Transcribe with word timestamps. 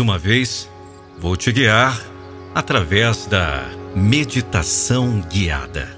Uma 0.00 0.16
vez, 0.16 0.70
vou 1.18 1.36
te 1.36 1.50
guiar 1.50 2.00
através 2.54 3.26
da 3.26 3.64
meditação 3.96 5.20
guiada. 5.20 5.88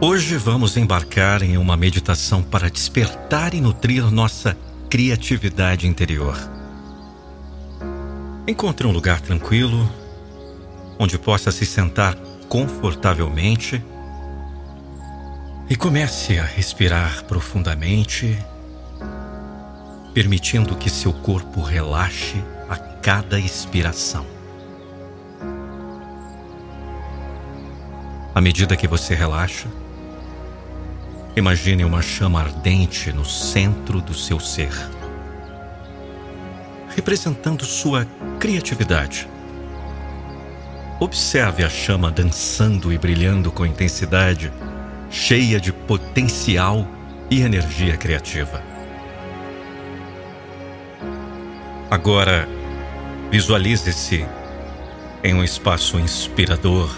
Hoje 0.00 0.36
vamos 0.36 0.76
embarcar 0.76 1.42
em 1.42 1.58
uma 1.58 1.76
meditação 1.76 2.44
para 2.44 2.70
despertar 2.70 3.54
e 3.54 3.60
nutrir 3.60 4.08
nossa 4.08 4.56
criatividade 4.88 5.88
interior. 5.88 6.36
Encontre 8.46 8.86
um 8.86 8.92
lugar 8.92 9.20
tranquilo, 9.20 9.90
onde 10.96 11.18
possa 11.18 11.50
se 11.50 11.66
sentar 11.66 12.14
confortavelmente 12.48 13.82
e 15.68 15.74
comece 15.74 16.38
a 16.38 16.44
respirar 16.44 17.24
profundamente 17.24 18.38
permitindo 20.14 20.76
que 20.76 20.90
seu 20.90 21.12
corpo 21.12 21.60
relaxe 21.60 22.42
a 22.68 22.76
cada 22.76 23.38
expiração. 23.38 24.26
À 28.34 28.40
medida 28.40 28.76
que 28.76 28.86
você 28.86 29.14
relaxa, 29.14 29.66
imagine 31.36 31.84
uma 31.84 32.02
chama 32.02 32.40
ardente 32.40 33.12
no 33.12 33.24
centro 33.24 34.00
do 34.00 34.14
seu 34.14 34.38
ser, 34.38 34.72
representando 36.94 37.64
sua 37.64 38.06
criatividade. 38.38 39.28
Observe 41.00 41.64
a 41.64 41.68
chama 41.68 42.10
dançando 42.10 42.92
e 42.92 42.98
brilhando 42.98 43.50
com 43.50 43.64
intensidade, 43.64 44.52
cheia 45.10 45.60
de 45.60 45.72
potencial 45.72 46.86
e 47.30 47.40
energia 47.40 47.96
criativa. 47.96 48.67
Agora, 51.90 52.46
visualize-se 53.30 54.26
em 55.24 55.32
um 55.32 55.42
espaço 55.42 55.98
inspirador, 55.98 56.94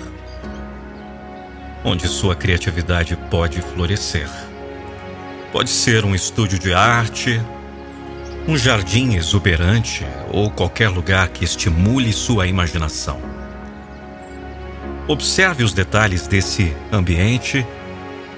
onde 1.85 2.09
sua 2.09 2.35
criatividade 2.35 3.17
pode 3.31 3.63
florescer. 3.63 4.29
Pode 5.53 5.71
ser 5.71 6.05
um 6.05 6.13
estúdio 6.13 6.59
de 6.59 6.75
arte, 6.75 7.41
um 8.49 8.57
jardim 8.57 9.15
exuberante 9.15 10.05
ou 10.29 10.51
qualquer 10.51 10.89
lugar 10.89 11.29
que 11.29 11.45
estimule 11.45 12.13
sua 12.13 12.49
imaginação. 12.49 13.21
Observe 15.07 15.63
os 15.63 15.73
detalhes 15.73 16.27
desse 16.27 16.77
ambiente 16.93 17.65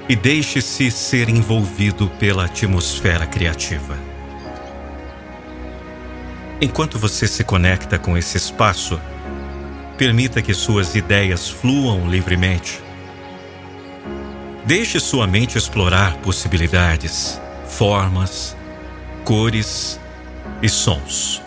e 0.07 0.15
deixe-se 0.15 0.91
ser 0.91 1.31
envolvido 1.31 2.09
pela 2.19 2.45
atmosfera 2.45 3.27
criativa. 3.27 4.12
Enquanto 6.65 6.97
você 6.97 7.27
se 7.27 7.43
conecta 7.43 7.99
com 7.99 8.17
esse 8.17 8.37
espaço, 8.37 9.01
permita 9.99 10.41
que 10.41 10.55
suas 10.55 10.95
ideias 10.95 11.51
fluam 11.51 12.09
livremente. 12.09 12.81
Deixe 14.65 15.01
sua 15.01 15.27
mente 15.27 15.59
explorar 15.59 16.19
possibilidades, 16.19 17.41
formas, 17.67 18.57
cores 19.25 19.99
e 20.63 20.69
sons. 20.69 21.43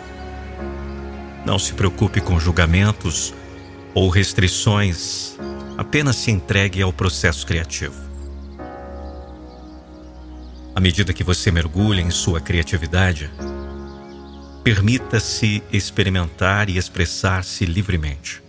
Não 1.46 1.58
se 1.58 1.72
preocupe 1.72 2.20
com 2.20 2.38
julgamentos 2.38 3.32
ou 3.94 4.10
restrições, 4.10 5.34
apenas 5.78 6.16
se 6.16 6.30
entregue 6.30 6.82
ao 6.82 6.92
processo 6.92 7.46
criativo. 7.46 7.96
À 10.74 10.80
medida 10.80 11.14
que 11.14 11.24
você 11.24 11.50
mergulha 11.50 12.02
em 12.02 12.10
sua 12.10 12.38
criatividade, 12.38 13.30
Permita-se 14.66 15.62
experimentar 15.72 16.68
e 16.68 16.76
expressar-se 16.76 17.64
livremente. 17.64 18.42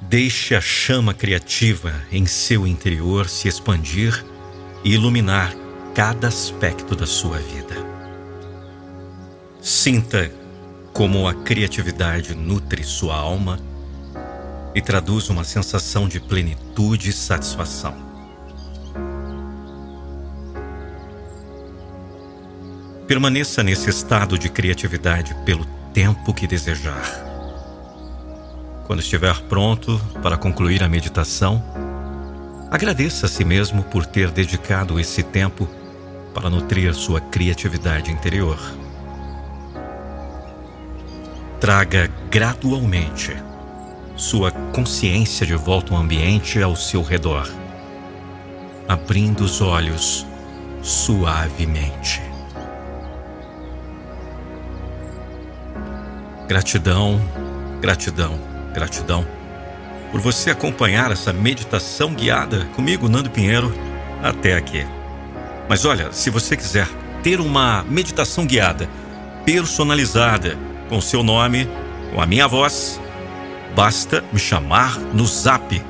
Deixe 0.00 0.54
a 0.54 0.60
chama 0.60 1.12
criativa 1.12 1.92
em 2.12 2.24
seu 2.24 2.68
interior 2.68 3.28
se 3.28 3.48
expandir 3.48 4.24
e 4.84 4.94
iluminar 4.94 5.52
cada 5.92 6.28
aspecto 6.28 6.94
da 6.94 7.04
sua 7.04 7.38
vida. 7.38 7.74
Sinta 9.60 10.32
como 10.92 11.26
a 11.26 11.34
criatividade 11.34 12.32
nutre 12.32 12.84
sua 12.84 13.16
alma 13.16 13.58
e 14.72 14.80
traduz 14.80 15.28
uma 15.30 15.42
sensação 15.42 16.06
de 16.06 16.20
plenitude 16.20 17.10
e 17.10 17.12
satisfação. 17.12 18.05
Permaneça 23.06 23.62
nesse 23.62 23.88
estado 23.88 24.36
de 24.36 24.48
criatividade 24.48 25.32
pelo 25.44 25.64
tempo 25.94 26.34
que 26.34 26.44
desejar. 26.44 27.24
Quando 28.84 28.98
estiver 28.98 29.40
pronto 29.42 30.00
para 30.20 30.36
concluir 30.36 30.82
a 30.82 30.88
meditação, 30.88 31.62
agradeça 32.68 33.26
a 33.26 33.28
si 33.28 33.44
mesmo 33.44 33.84
por 33.84 34.04
ter 34.04 34.32
dedicado 34.32 34.98
esse 34.98 35.22
tempo 35.22 35.68
para 36.34 36.50
nutrir 36.50 36.92
sua 36.94 37.20
criatividade 37.20 38.10
interior. 38.10 38.58
Traga 41.60 42.10
gradualmente 42.28 43.36
sua 44.16 44.50
consciência 44.50 45.46
de 45.46 45.54
volta 45.54 45.94
ao 45.94 46.00
ambiente 46.00 46.60
ao 46.60 46.74
seu 46.74 47.02
redor, 47.02 47.48
abrindo 48.88 49.44
os 49.44 49.60
olhos 49.60 50.26
suavemente. 50.82 52.25
Gratidão, 56.48 57.20
gratidão, 57.80 58.38
gratidão 58.72 59.36
por 60.10 60.20
você 60.20 60.50
acompanhar 60.50 61.10
essa 61.10 61.32
meditação 61.32 62.14
guiada 62.14 62.64
comigo, 62.74 63.08
Nando 63.08 63.30
Pinheiro, 63.30 63.74
até 64.22 64.54
aqui. 64.54 64.86
Mas 65.68 65.84
olha, 65.84 66.12
se 66.12 66.30
você 66.30 66.56
quiser 66.56 66.88
ter 67.22 67.40
uma 67.40 67.84
meditação 67.88 68.46
guiada, 68.46 68.88
personalizada, 69.44 70.56
com 70.88 71.00
seu 71.00 71.22
nome, 71.22 71.68
com 72.14 72.20
a 72.20 72.26
minha 72.26 72.46
voz, 72.46 73.00
basta 73.74 74.24
me 74.32 74.38
chamar 74.38 74.98
no 75.12 75.26
zap, 75.26 75.82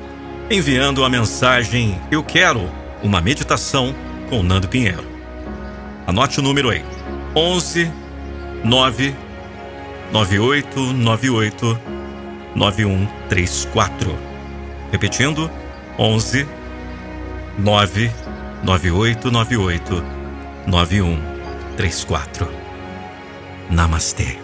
enviando 0.49 1.05
a 1.05 1.09
mensagem 1.09 1.99
Eu 2.11 2.23
quero 2.23 2.69
uma 3.03 3.21
meditação 3.21 3.95
com 4.29 4.41
Nando 4.41 4.67
Pinheiro. 4.67 5.05
Anote 6.05 6.39
o 6.39 6.43
número 6.43 6.69
aí: 6.69 6.83
11 7.35 7.91
9 8.63 9.15
9898 10.11 11.79
9134. 12.55 14.15
Repetindo, 14.91 15.49
11 15.97 16.45
99898 17.59 20.03
9134. 20.67 22.47
Namastê. 23.69 24.37